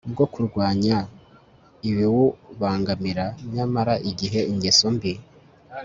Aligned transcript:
bwo 0.11 0.25
kurwanya 0.33 0.97
ibiwubangamira 1.89 3.25
nyamara 3.53 3.93
igihe 4.09 4.39
ingeso 4.51 4.87
mbi 4.95 5.13